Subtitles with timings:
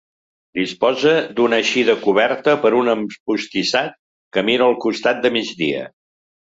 [0.59, 3.95] Disposa d'una eixida coberta per un empostissat
[4.35, 5.89] que mira al costat de migdia.